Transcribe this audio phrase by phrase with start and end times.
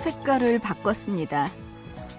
[0.00, 1.48] 색깔을 바꿨습니다.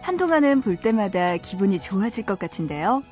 [0.01, 3.03] 한동안은 볼 때마다 기분이 좋아질 것 같은데요.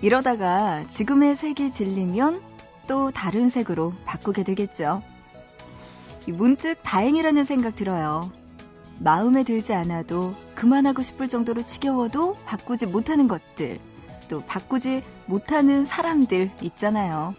[0.00, 2.40] 이러다가 지금의 색이 질리면
[2.86, 5.02] 또 다른 색으로 바꾸게 되겠죠.
[6.26, 8.30] 문득 다행이라는 생각 들어요.
[8.98, 13.80] 마음에 들지 않아도 그만하고 싶을 정도로 지겨워도 바꾸지 못하는 것들,
[14.28, 17.34] 또 바꾸지 못하는 사람들 있잖아요.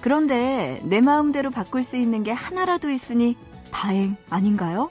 [0.00, 3.36] 그런데 내 마음대로 바꿀 수 있는 게 하나라도 있으니
[3.72, 4.90] 다행 아닌가요?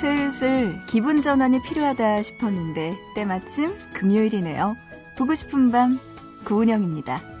[0.00, 4.78] 슬슬 기분 전환이 필요하다 싶었는데 때마침 금요일이네요.
[5.18, 6.00] 보고 싶은 밤
[6.46, 7.39] 구은영입니다.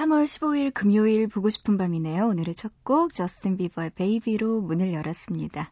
[0.00, 2.28] 3월 15일 금요일 보고 싶은 밤이네요.
[2.28, 5.70] 오늘의 첫 곡 저스틴 비버의 베이비로 문을 열었습니다.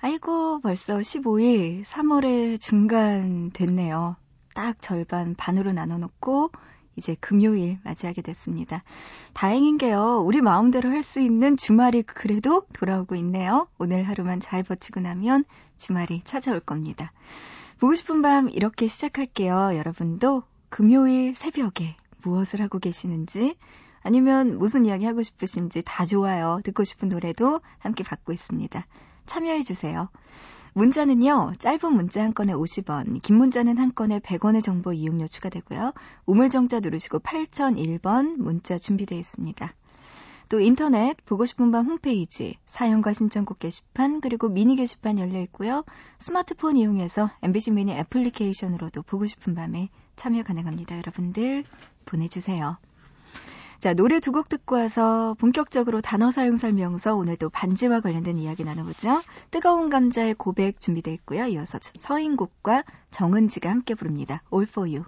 [0.00, 4.14] 아이고 벌써 15일 3월의 중간 됐네요.
[4.54, 6.52] 딱 절반 반으로 나눠놓고
[6.94, 8.84] 이제 금요일 맞이하게 됐습니다.
[9.32, 10.22] 다행인 게요.
[10.24, 13.66] 우리 마음대로 할 수 있는 주말이 그래도 돌아오고 있네요.
[13.76, 15.44] 오늘 하루만 잘 버티고 나면
[15.78, 17.12] 주말이 찾아올 겁니다.
[17.80, 19.72] 보고 싶은 밤 이렇게 시작할게요.
[19.74, 23.56] 여러분도 금요일 새벽에 무엇을 하고 계시는지
[24.02, 26.60] 아니면 무슨 이야기 하고 싶으신지 다 좋아요.
[26.64, 28.86] 듣고 싶은 노래도 함께 받고 있습니다.
[29.26, 30.08] 참여해 주세요.
[30.74, 35.92] 문자는요, 짧은 문자 한 건에 50원, 긴 문자는 한 건에 100원의 정보 이용료 추가되고요.
[36.24, 39.74] 우물정자 누르시고 8001번 문자 준비되어 있습니다.
[40.48, 45.84] 또 인터넷 보고 싶은 밤 홈페이지 사연과 신청곡 게시판 그리고 미니 게시판 열려 있고요.
[46.18, 50.96] 스마트폰 이용해서 MBC 미니 애플리케이션으로도 보고 싶은 밤에 참여 가능합니다.
[50.98, 51.64] 여러분들
[52.04, 52.76] 보내주세요.
[53.80, 59.22] 자, 노래 두 곡 듣고 와서 본격적으로 단어 사용 설명서 오늘도 반지와 관련된 이야기 나눠보죠.
[59.50, 61.46] 뜨거운 감자의 고백 준비되어 있고요.
[61.46, 64.42] 이어서 서인국과 정은지가 함께 부릅니다.
[64.52, 65.04] All for you.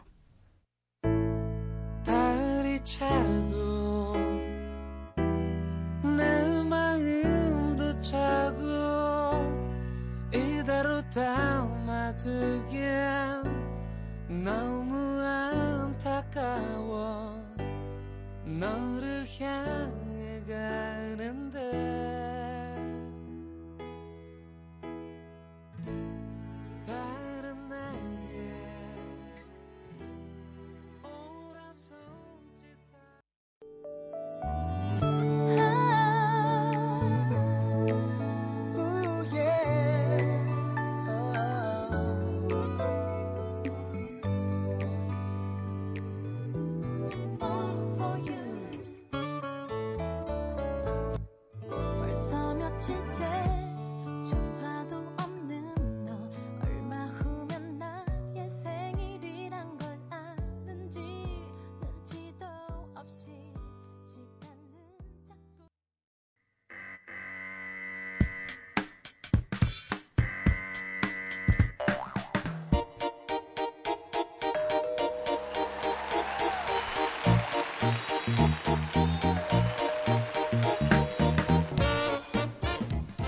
[18.58, 20.03] 너를 향해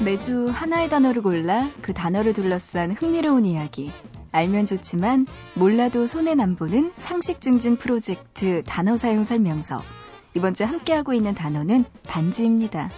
[0.06, 3.90] 매주 하나의 단어를 골라 그 단어를 둘러싼 흥미로운 이야기.
[4.30, 9.82] 알면 좋지만 몰라도 손에 남 보는 상식 증진 프로젝트 단어 사용 설명서.
[10.34, 12.88] 이번 주 함께하고 있는 단어는 반지입니다.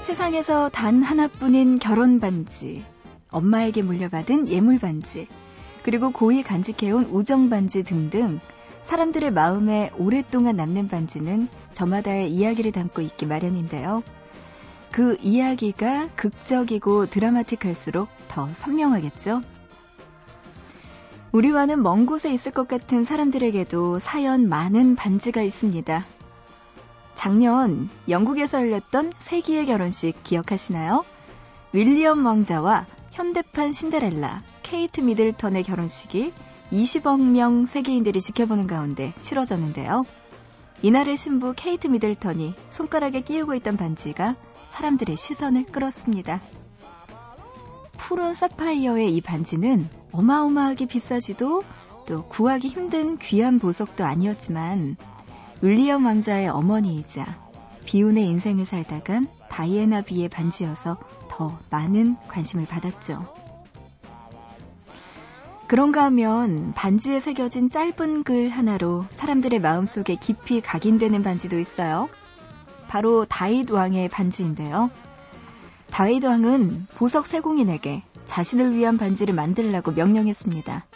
[0.00, 2.84] 세상에서 단 하나뿐인 결혼 반지,
[3.28, 5.28] 엄마에게 물려받은 예물 반지,
[5.84, 8.40] 그리고 고이 간직해온 우정 반지 등등
[8.88, 14.02] 사람들의 마음에 오랫동안 남는 반지는 저마다의 이야기를 담고 있기 마련인데요.
[14.90, 19.42] 그 이야기가 극적이고 드라마틱할수록 더 선명하겠죠?
[21.32, 26.06] 우리와는 먼 곳에 있을 것 같은 사람들에게도 사연 많은 반지가 있습니다.
[27.14, 31.04] 작년 영국에서 열렸던 세기의 결혼식 기억하시나요?
[31.74, 36.32] 윌리엄 왕자와 현대판 신데렐라 케이트 미들턴의 결혼식이
[36.72, 40.04] 20억 명 세계인들이 지켜보는 가운데 치러졌는데요.
[40.82, 44.36] 이날의 신부 케이트 미들턴이 손가락에 끼우고 있던 반지가
[44.68, 46.40] 사람들의 시선을 끌었습니다.
[47.96, 51.62] 푸른 사파이어의 이 반지는 어마어마하게 비싸지도
[52.06, 54.96] 또 구하기 힘든 귀한 보석도 아니었지만
[55.60, 57.48] 윌리엄 왕자의 어머니이자
[57.84, 60.98] 비운의 인생을 살다간 다이애나 비의 반지여서
[61.28, 63.47] 더 많은 관심을 받았죠.
[65.68, 72.08] 그런가 하면 반지에 새겨진 짧은 글 하나로 사람들의 마음속에 깊이 각인되는 반지도 있어요.
[72.88, 74.90] 바로 다윗 왕의 반지인데요.
[75.90, 80.86] 다윗 왕은 보석 세공인에게 자신을 위한 반지를 만들라고 명령했습니다.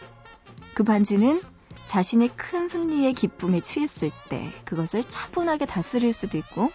[0.72, 1.42] 그 반지는
[1.84, 6.70] 자신이 큰 승리의 기쁨에 취했을 때 그것을 차분하게 다스릴 수도 있고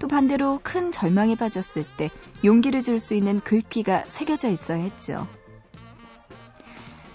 [0.00, 2.10] 또 반대로 큰 절망에 빠졌을 때
[2.44, 5.28] 용기를 줄 수 있는 글귀가 새겨져 있어야 했죠.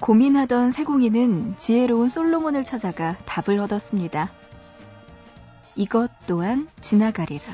[0.01, 4.31] 고민하던 세공이는 지혜로운 솔로몬을 찾아가 답을 얻었습니다.
[5.75, 7.45] 이것 또한 지나가리라.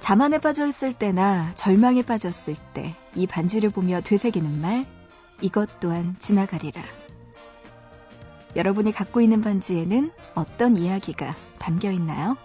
[0.00, 4.86] 자만에 빠져 있을 때나 절망에 빠졌을 때 이 반지를 보며 되새기는 말,
[5.40, 6.82] 이것 또한 지나가리라.
[8.56, 12.36] 여러분이 갖고 있는 반지에는 어떤 이야기가 담겨 있나요?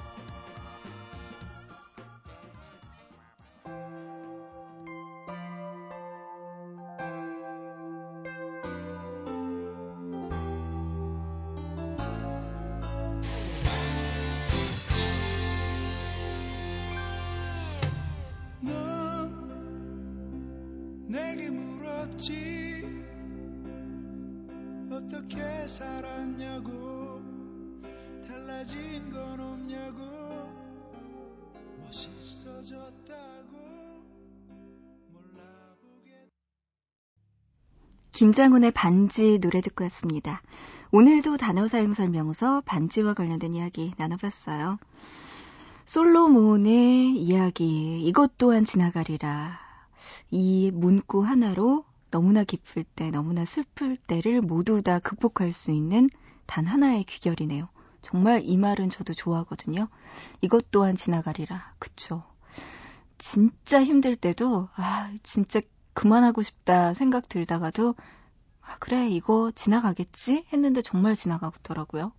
[38.20, 40.42] 김장훈의 반지 노래 듣고 왔습니다.
[40.92, 44.78] 오늘도 단어 사용 설명서 반지와 관련된 이야기 나눠봤어요.
[45.86, 49.58] 솔로몬의 이야기 이것 또한 지나가리라
[50.32, 56.10] 이 문구 하나로 너무나 기쁠 때, 너무나 슬플 때를 모두 다 극복할 수 있는
[56.46, 57.70] 단 하나의 귀결이네요.
[58.02, 59.88] 정말 이 말은 저도 좋아하거든요.
[60.42, 61.72] 이것 또한 지나가리라.
[61.80, 62.24] 그쵸.
[63.18, 65.62] 진짜 힘들 때도, 아, 진짜
[66.00, 67.94] 그만하고 싶다 생각 들다가도,
[68.62, 70.46] 아, 그래, 이거 지나가겠지?
[70.54, 72.14] 했는데 정말 지나가더라고요.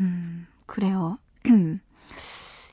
[0.00, 1.18] 음, 그래요.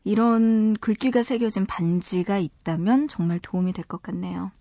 [0.06, 4.52] 이런 글귀가 새겨진 반지가 있다면 정말 도움이 될 것 같네요.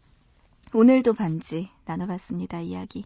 [0.72, 2.60] 오늘도 반지 나눠봤습니다.
[2.60, 3.04] 이야기.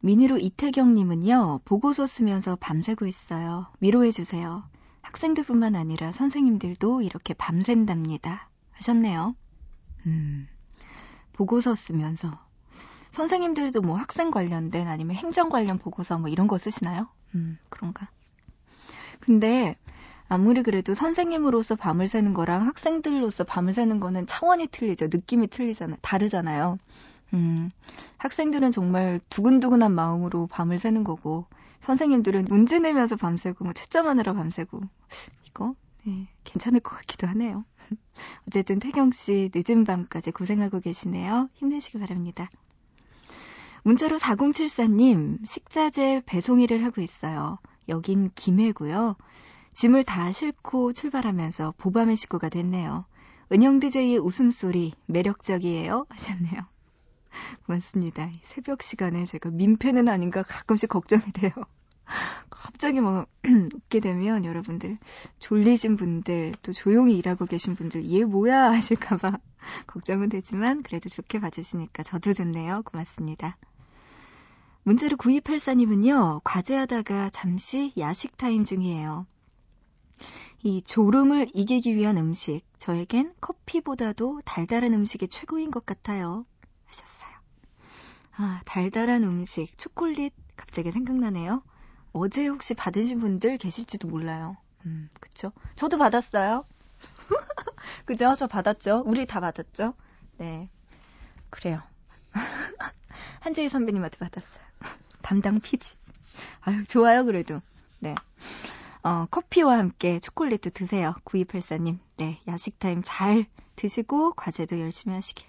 [0.00, 3.66] 미니로 이태경님은요, 보고서 쓰면서 밤새고 있어요.
[3.80, 4.64] 위로해주세요.
[5.02, 8.48] 학생들뿐만 아니라 선생님들도 이렇게 밤샌답니다.
[8.72, 9.36] 하셨네요.
[10.06, 10.48] 음,
[11.34, 12.38] 보고서 쓰면서.
[13.12, 17.08] 선생님들도 뭐 학생 관련된 아니면 행정 관련 보고서 뭐 이런 거 쓰시나요?
[17.34, 18.08] 음, 그런가.
[19.20, 19.76] 근데
[20.28, 25.06] 아무리 그래도 선생님으로서 밤을 새는 거랑 학생들로서 밤을 새는 거는 차원이 틀리죠.
[25.06, 25.98] 느낌이 틀리잖아요.
[26.00, 26.78] 다르잖아요.
[27.34, 27.70] 음,
[28.16, 31.46] 학생들은 정말 두근두근한 마음으로 밤을 새는 거고,
[31.80, 34.80] 선생님들은 문제 내면서 밤새고, 뭐 채점하느라 밤새고,
[35.46, 35.74] 이거,
[36.04, 37.64] 네, 괜찮을 것 같기도 하네요.
[38.48, 41.48] 어쨌든 태경 씨 늦은 밤까지 고생하고 계시네요.
[41.54, 42.50] 힘내시기 바랍니다.
[43.82, 47.58] 문자로 4074님, 식자재 배송 일을 하고 있어요.
[47.88, 49.16] 여긴 김해고요.
[49.74, 53.04] 짐을 다 싣고 출발하면서 보밤의 식구가 됐네요.
[53.52, 56.62] 은영 DJ의 웃음소리 매력적이에요 하셨네요.
[57.66, 58.30] 고맙습니다.
[58.42, 61.52] 새벽 시간에 제가 민폐는 아닌가 가끔씩 걱정이 돼요.
[62.50, 63.26] 갑자기 뭐
[63.74, 64.98] 웃게 되면 여러분들
[65.38, 69.38] 졸리신 분들 또 조용히 일하고 계신 분들 얘 뭐야 하실까봐
[69.86, 72.74] 걱정은 되지만 그래도 좋게 봐주시니까 저도 좋네요.
[72.84, 73.56] 고맙습니다.
[74.82, 79.26] 문자로 9284님은요 과제하다가 잠시 야식 타임 중이에요.
[80.62, 86.46] 이 졸음을 이기기 위한 음식, 저에겐 커피보다도 달달한 음식이 최고인 것 같아요.
[86.86, 87.30] 하셨어요.
[88.36, 91.62] 아, 달달한 음식, 초콜릿 갑자기 생각나네요.
[92.14, 94.56] 어제 혹시 받으신 분들 계실지도 몰라요.
[94.86, 95.52] 음, 그쵸?
[95.74, 96.64] 저도 받았어요.
[98.06, 98.34] 그죠?
[98.36, 99.02] 저 받았죠?
[99.04, 99.94] 우리 다 받았죠?
[100.38, 100.70] 네.
[101.50, 101.82] 그래요.
[103.40, 104.64] 한재희 선배님한테 받았어요.
[105.22, 105.84] 담당 PD.
[106.62, 107.60] 아유, 좋아요, 그래도.
[107.98, 108.14] 네.
[109.02, 111.14] 어, 커피와 함께 초콜릿도 드세요.
[111.24, 111.98] 9284님.
[112.16, 113.44] 네, 야식 타임 잘
[113.76, 115.46] 드시고 과제도 열심히 하시길.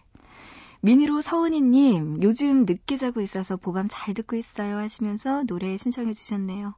[0.85, 6.75] 미니로 서은이님, 요즘 늦게 자고 있어서 보밤 잘 듣고 있어요 하시면서 노래 신청해 주셨네요.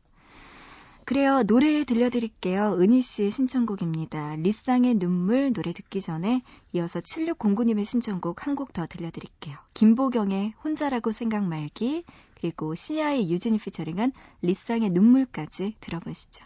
[1.04, 1.44] 그래요.
[1.44, 2.78] 노래 들려드릴게요.
[2.80, 4.38] 은희 씨의 신청곡입니다.
[4.38, 9.58] 리쌍의 눈물 노래 듣기 전에 이어서 7609님의 신청곡 한 곡 더 들려드릴게요.
[9.74, 12.06] 김보경의 혼자라고 생각 말기
[12.40, 16.46] 그리고 시아의 유진이 피처링한 리쌍의 눈물까지 들어보시죠.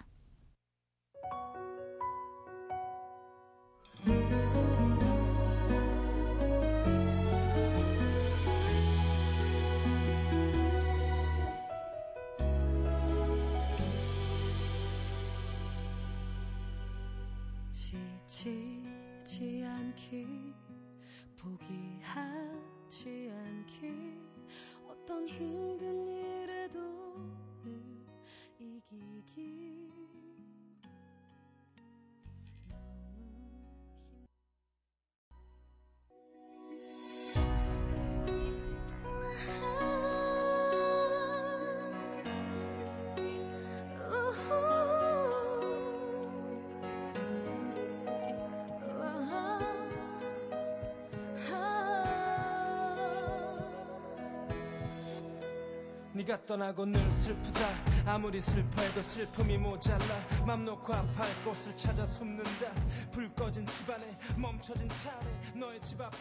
[56.31, 57.67] 네가 떠나고 늘 슬프다.
[58.05, 60.05] 아무리 슬퍼해도 슬픔이 모자라.
[60.47, 62.73] 맘 놓고 아파할 곳을 찾아 숨는다.
[63.11, 66.15] 불 꺼진 집안에 멈춰진 차 안에 너의 집 앞에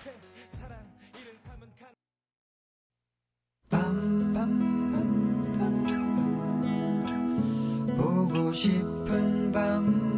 [0.49, 0.81] 사랑
[1.15, 1.95] 잃은 삶은 간
[3.69, 4.59] 밤밤
[7.97, 10.11] 보고 싶은 밤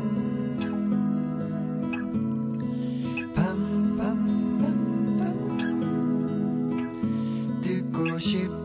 [3.34, 4.32] 밤밤밤.
[7.60, 8.61] 듣고 싶은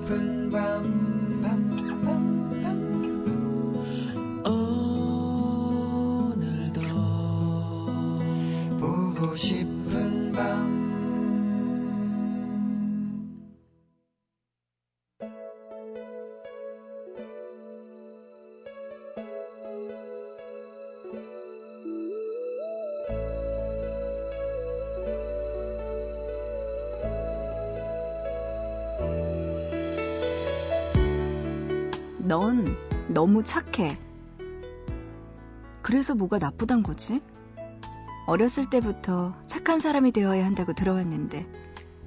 [32.28, 32.66] 넌
[33.08, 33.98] 너무 착해.
[35.82, 37.22] 그래서 뭐가 나쁘단 거지?
[38.26, 41.48] 어렸을 때부터 착한 사람이 되어야 한다고 들어왔는데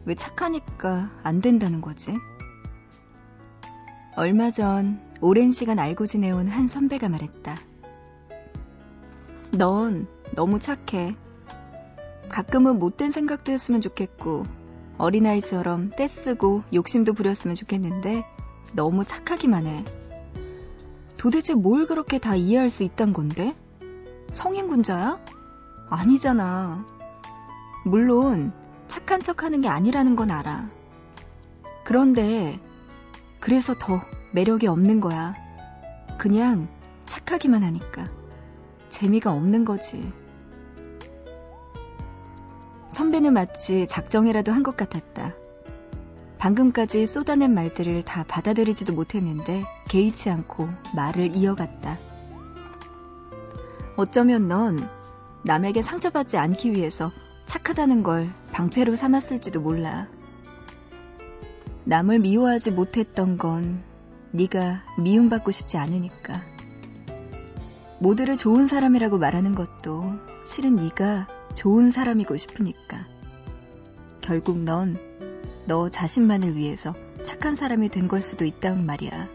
[0.04, 2.14] 왜 착하니까 안 된다는 거지?
[4.14, 7.56] 얼마 전 오랜 시간 알고 지내온 한 선배가 말했다.
[9.52, 11.16] 넌 너무 착해.
[12.28, 14.42] 가끔은 못된 생각도 했으면 좋겠고
[14.98, 18.22] 어린아이처럼 떼쓰고 욕심도 부렸으면 좋겠는데
[18.74, 19.84] 너무 착하기만 해.
[21.20, 23.54] 도대체 뭘 그렇게 다 이해할 수 있단 건데?
[24.32, 25.20] 성인군자야?
[25.90, 26.86] 아니잖아.
[27.84, 28.54] 물론
[28.86, 30.70] 착한 척 하는 게 아니라는 건 알아.
[31.84, 32.58] 그런데
[33.38, 34.00] 그래서 더
[34.32, 35.34] 매력이 없는 거야.
[36.16, 36.68] 그냥
[37.04, 38.06] 착하기만 하니까.
[38.88, 40.10] 재미가 없는 거지.
[42.88, 45.34] 선배는 마치 작정이라도 한 것 같았다.
[46.40, 51.98] 방금까지 쏟아낸 말들을 다 받아들이지도 못했는데 개의치 않고 말을 이어갔다.
[53.96, 54.88] 어쩌면 넌
[55.44, 57.12] 남에게 상처받지 않기 위해서
[57.44, 60.08] 착하다는 걸 방패로 삼았을지도 몰라.
[61.84, 63.82] 남을 미워하지 못했던 건
[64.30, 66.40] 네가 미움받고 싶지 않으니까.
[67.98, 70.14] 모두를 좋은 사람이라고 말하는 것도
[70.46, 73.06] 실은 네가 좋은 사람이고 싶으니까.
[74.22, 75.09] 결국 넌
[75.66, 76.92] 너 자신만을 위해서
[77.24, 79.28] 착한 사람이 된 걸 수도 있단 말이야.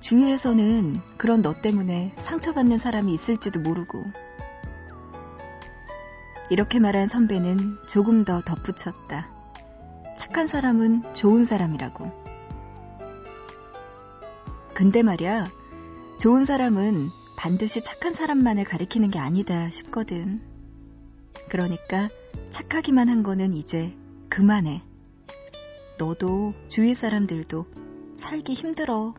[0.00, 4.04] 주위에서는 그런 너 때문에 상처받는 사람이 있을지도 모르고.
[6.48, 9.30] 이렇게 말한 선배는 조금 더 덧붙였다.
[10.16, 12.10] 착한 사람은 좋은 사람이라고.
[14.74, 15.48] 근데 말이야,
[16.20, 20.38] 좋은 사람은 반드시 착한 사람만을 가리키는 게 아니다 싶거든.
[21.48, 22.08] 그러니까
[22.50, 23.96] 착하기만 한 거는 이제
[24.36, 24.82] 그만해.
[25.96, 27.64] 너도 주위 사람들도
[28.18, 29.14] 살기 힘들어.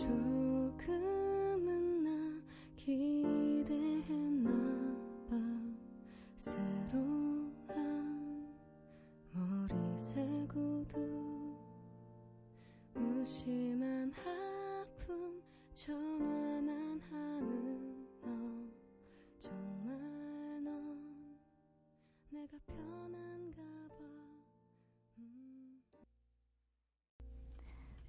[0.00, 0.39] 조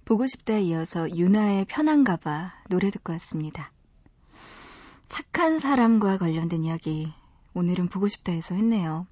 [0.04, 3.72] 보고 싶다에 이어서 유나의 편한가 봐 노래 듣고 왔습니다.
[5.08, 7.12] 착한 사람과 관련된 이야기
[7.54, 9.06] 오늘은 보고 싶다에서 했네요.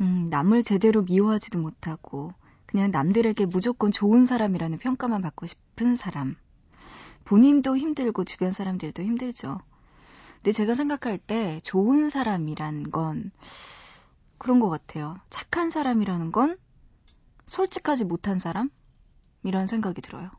[0.00, 2.32] 음, 남을 제대로 미워하지도 못하고
[2.66, 6.36] 그냥 남들에게 무조건 좋은 사람이라는 평가만 받고 싶은 사람.
[7.24, 9.60] 본인도 힘들고 주변 사람들도 힘들죠.
[10.36, 13.32] 근데 제가 생각할 때 좋은 사람이란 건
[14.38, 15.18] 그런 것 같아요.
[15.28, 16.56] 착한 사람이라는 건
[17.46, 18.70] 솔직하지 못한 사람?
[19.42, 20.30] 이런 생각이 들어요.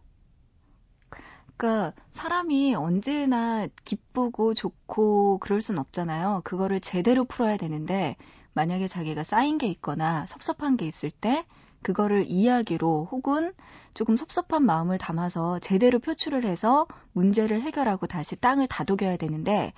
[1.57, 6.41] 그러니까 사람이 언제나 기쁘고 좋고 그럴 순 없잖아요.
[6.43, 8.15] 그거를 제대로 풀어야 되는데
[8.53, 11.45] 만약에 자기가 쌓인 게 있거나 섭섭한 게 있을 때
[11.83, 13.53] 그거를 이야기로 혹은
[13.93, 19.73] 조금 섭섭한 마음을 담아서 제대로 표출을 해서 문제를 해결하고 다시 땅을 다독여야 되는데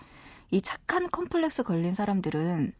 [0.51, 2.73] 이 착한 컴플렉스 걸린 사람들은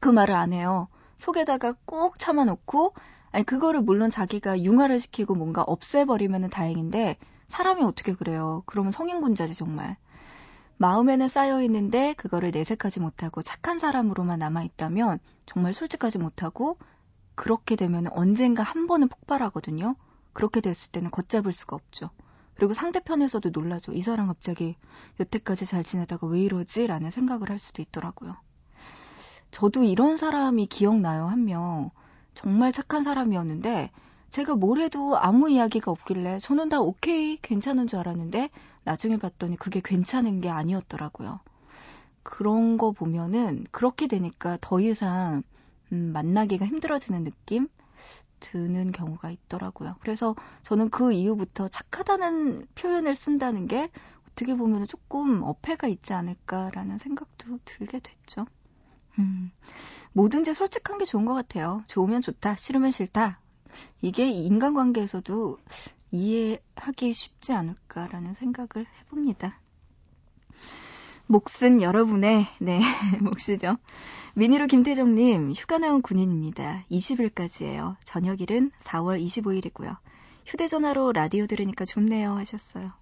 [0.00, 0.88] 그 말을 안 해요.
[1.18, 2.94] 속에다가 꼭 참아놓고
[3.32, 7.16] 아니 그거를 물론 자기가 융화를 시키고 뭔가 없애버리면 다행인데
[7.48, 8.62] 사람이 어떻게 그래요.
[8.66, 9.96] 그러면 성인군자지 정말.
[10.78, 16.78] 마음에는 쌓여 있는데 그거를 내색하지 못하고 착한 사람으로만 남아 있다면 정말 솔직하지 못하고
[17.34, 19.96] 그렇게 되면 언젠가 한 번은 폭발하거든요.
[20.32, 22.10] 그렇게 됐을 때는 걷잡을 수가 없죠.
[22.54, 23.92] 그리고 상대편에서도 놀라죠.
[23.92, 24.76] 이 사람 갑자기
[25.18, 26.86] 여태까지 잘 지내다가 왜 이러지?
[26.86, 28.36] 라는 생각을 할 수도 있더라고요.
[29.50, 31.90] 저도 이런 사람이 기억나요, 한 명.
[32.40, 33.90] 정말 착한 사람이었는데,
[34.30, 38.48] 제가 뭘 해도 아무 이야기가 없길래 저는 다 오케이, 괜찮은 줄 알았는데,
[38.82, 41.40] 나중에 봤더니 그게 괜찮은 게 아니었더라고요.
[42.22, 45.42] 그런 거 보면은, 그렇게 되니까 더 이상,
[45.92, 47.68] 음, 만나기가 힘들어지는 느낌?
[48.40, 49.96] 드는 경우가 있더라고요.
[50.00, 53.90] 그래서 저는 그 이후부터 착하다는 표현을 쓴다는 게
[54.30, 58.46] 어떻게 보면 조금 어폐가 있지 않을까라는 생각도 들게 됐죠.
[59.20, 59.50] 음,
[60.12, 61.82] 뭐든지 솔직한 게 좋은 것 같아요.
[61.86, 63.40] 좋으면 좋다, 싫으면 싫다.
[64.02, 65.58] 이게 인간관계에서도
[66.10, 69.60] 이해하기 쉽지 않을까라는 생각을 해봅니다.
[71.26, 72.80] 몫은 여러분의, 네,
[73.22, 73.76] 몫이죠.
[74.34, 76.84] 미니로 김태정님, 휴가 나온 군인입니다.
[76.90, 77.96] 20일까지예요.
[78.04, 79.96] 저녁 일은 4월 25일이고요.
[80.46, 82.92] 휴대전화로 라디오 들으니까 좋네요 하셨어요.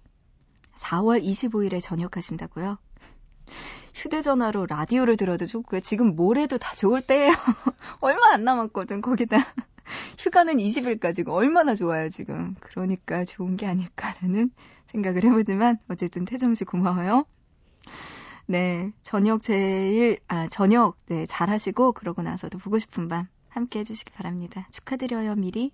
[0.75, 2.77] 4월 25일에 전역하신다고요?
[3.99, 5.81] 휴대전화로 라디오를 들어도 좋고요.
[5.81, 7.33] 지금 뭘 해도 다 좋을 때예요.
[7.99, 9.37] 얼마 안 남았거든, 거기다.
[10.17, 12.55] 휴가는 20일까지고 얼마나 좋아요, 지금.
[12.61, 14.51] 그러니까 좋은 게 아닐까라는
[14.87, 17.25] 생각을 해보지만, 어쨌든 태정 씨 고마워요.
[18.45, 24.13] 네, 저녁 제일, 아, 저녁, 네, 잘 하시고, 그러고 나서도 보고 싶은 밤 함께 해주시기
[24.13, 24.67] 바랍니다.
[24.71, 25.71] 축하드려요, 미리.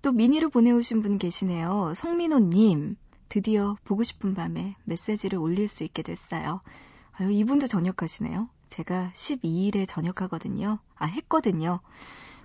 [0.00, 1.92] 또 미니로 보내오신 분 계시네요.
[1.94, 2.96] 성민호님,
[3.28, 6.62] 드디어 보고 싶은 밤에 메시지를 올릴 수 있게 됐어요.
[7.12, 8.48] 아유, 이분도 전역하시네요.
[8.68, 10.78] 제가 12일에 전역하거든요.
[10.96, 11.80] 아, 했거든요.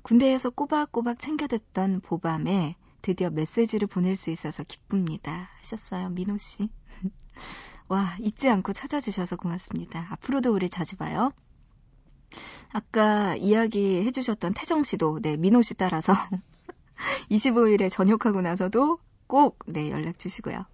[0.03, 5.49] 군대에서 꼬박꼬박 챙겨 듣던 보밤에 드디어 메시지를 보낼 수 있어서 기쁩니다.
[5.59, 6.69] 하셨어요, 민호 씨.
[7.87, 10.07] 와, 잊지 않고 찾아주셔서 고맙습니다.
[10.11, 11.31] 앞으로도 우리 자주 봐요.
[12.73, 16.13] 아까 이야기 해주셨던 태정 씨도, 네, 민호 씨 따라서
[17.31, 20.65] 25일에 전역하고 나서도 꼭, 네, 연락 주시고요.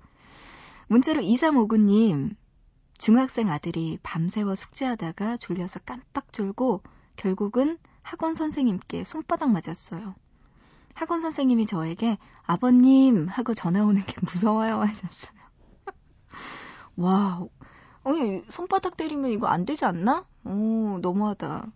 [0.88, 2.36] 문자로 2359님,
[3.04, 6.84] 중학생 아들이 밤새워 숙제하다가 졸려서 깜빡 졸고
[7.18, 10.16] 결국은 학원 선생님께 손바닥 맞았어요.
[10.94, 15.34] 학원 선생님이 저에게 아버님 하고 전화 오는 게 무서워요 하셨어요.
[16.96, 17.46] 와,
[18.06, 20.26] 아니 손바닥 때리면 이거 안 되지 않나?
[20.46, 21.74] 오, 너무하다.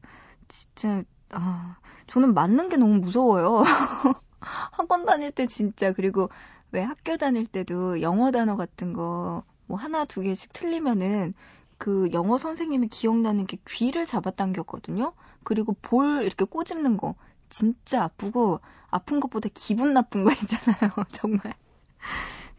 [0.47, 1.75] 진짜 아,
[2.07, 3.63] 저는 맞는 게 너무 무서워요.
[4.39, 6.29] 학원 다닐 때 진짜 그리고
[6.71, 11.33] 왜 학교 다닐 때도 영어 단어 같은 거 뭐 하나 두 개씩 틀리면은
[11.77, 15.13] 그 영어 선생님이 기억나는 게 귀를 잡아당겼거든요.
[15.43, 17.15] 그리고 볼 이렇게 꼬집는 거
[17.49, 20.91] 진짜 아프고 아픈 것보다 기분 나쁜 거 있잖아요.
[21.11, 21.53] 정말.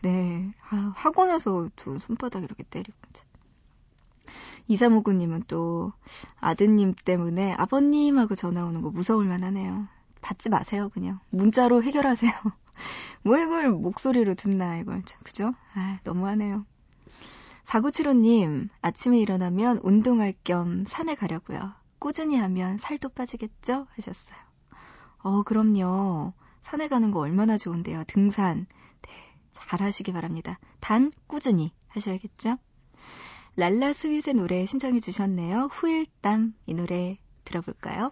[0.03, 0.53] 네.
[0.71, 2.97] 아, 학원에서 두 손바닥 이렇게 때리고.
[4.69, 5.93] 이사무구님은 또
[6.41, 9.89] 아드님 때문에 아버님하고 전화 오는 거 무서울만 하네요.
[10.21, 11.21] 받지 마세요, 그냥.
[11.31, 12.33] 문자로 해결하세요.
[13.25, 15.03] 뭐 이걸 목소리로 듣나, 이걸.
[15.25, 15.55] 그죠?
[15.75, 16.67] 아, 너무하네요.
[17.69, 21.75] 4975님, 아침에 일어나면 운동할 겸 산에 가려고요.
[21.99, 23.87] 꾸준히 하면 살도 빠지겠죠?
[23.91, 24.39] 하셨어요.
[25.19, 26.33] 어, 그럼요.
[26.63, 28.05] 산에 가는 거 얼마나 좋은데요.
[28.07, 28.67] 등산.
[29.03, 29.11] 네,
[29.53, 30.59] 잘 하시기 바랍니다.
[30.81, 32.55] 단, 꾸준히 하셔야겠죠?
[33.57, 35.69] 랄라 스윗의 노래 신청해 주셨네요.
[35.71, 36.55] 후일담.
[36.65, 38.11] 이 노래 들어볼까요?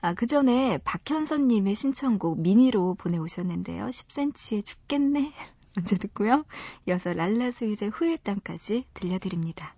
[0.00, 3.86] 아, 그 전에 박현선님의 신청곡 미니로 보내오셨는데요.
[3.86, 5.32] 10cm에 죽겠네.
[5.76, 6.44] 먼저 듣고요.
[6.88, 9.74] 이어서 랄라 스위즈의 후일담까지 들려드립니다.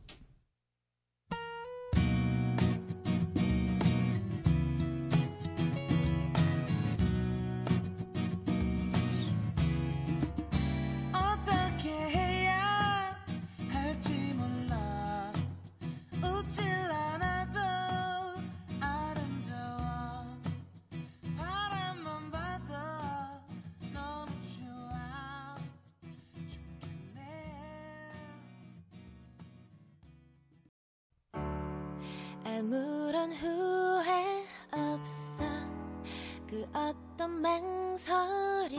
[37.40, 38.76] 망설임도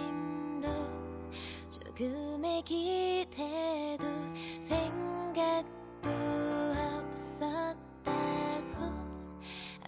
[1.69, 4.05] 조금의 기대도
[4.61, 6.09] 생각도
[7.09, 7.79] 없었다고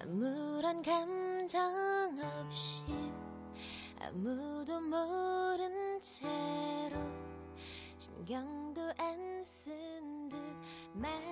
[0.01, 2.83] 아무런 감정 없이
[3.99, 6.97] 아무도 모른 채로
[7.99, 10.35] 신경도 안 쓴 듯
[10.93, 11.30] 말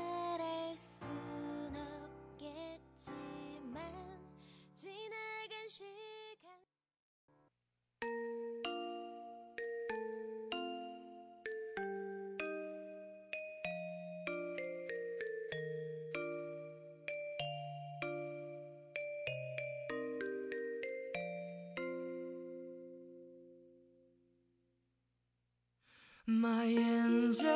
[26.39, 27.52] My angel,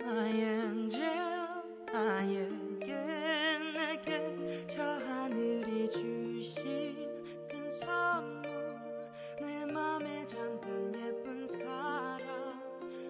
[0.00, 1.02] my angel,
[1.92, 2.94] 나에게
[3.74, 6.94] 내게 저 하늘이 주신
[7.50, 8.48] 큰 선물.
[9.40, 12.60] 내 맘에 잠든 예쁜 사랑.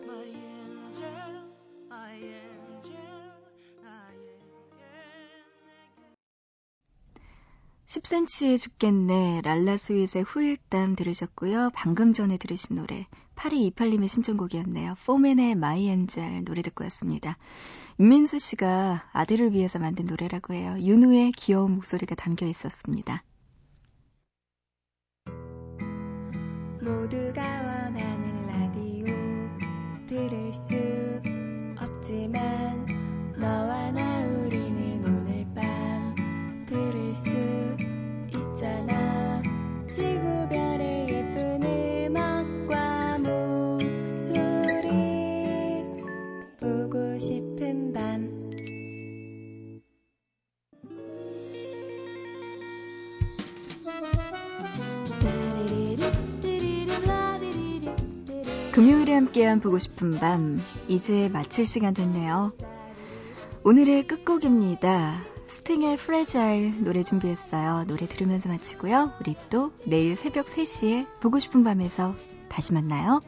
[0.05, 1.45] My angel,
[1.85, 3.43] my angel,
[3.83, 4.81] 나에게
[5.67, 6.17] 내게.
[7.87, 11.69] 10cm에 죽겠네 랄라 스윗의 후일담 들으셨고요.
[11.75, 13.07] 방금 전에 들으신 노래
[13.49, 14.95] 8228님의 신청곡이었네요.
[15.07, 17.39] 포맨의 My Angel 노래 듣고 왔습니다.
[17.99, 20.77] 윤민수 씨가 아들을 위해서 만든 노래라고 해요.
[20.79, 23.23] 윤후의 귀여운 목소리가 담겨 있었습니다.
[26.83, 29.07] 모두가 원하는 라디오
[30.07, 30.77] 들을 수
[31.81, 32.87] 없지만
[33.39, 37.66] 너와 나 우리는 오늘 밤 들을 수
[59.17, 62.53] 함께한 보고 싶은 밤 이제 마칠 시간 됐네요.
[63.65, 65.25] 오늘의 끝곡입니다.
[65.47, 67.85] 스팅의 Fragile 노래 준비했어요.
[67.87, 69.13] 노래 들으면서 마치고요.
[69.21, 72.15] 우리 또 내일 새벽 3시에 보고 싶은 밤에서
[72.49, 73.21] 다시 만나요.